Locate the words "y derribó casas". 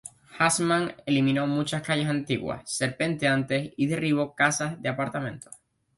3.77-4.81